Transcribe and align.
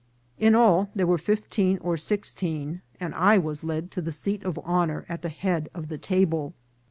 In 0.39 0.55
all 0.55 0.89
there 0.95 1.05
were 1.05 1.19
fifteen 1.19 1.77
or 1.77 1.95
sixteen, 1.95 2.81
and 2.99 3.13
I 3.13 3.37
was 3.37 3.63
led 3.63 3.91
to 3.91 4.01
the 4.01 4.11
seat 4.11 4.43
of 4.43 4.57
honour 4.57 5.05
at 5.07 5.21
the 5.21 5.29
head 5.29 5.69
of 5.75 5.89
the 5.89 5.99
table. 5.99 6.55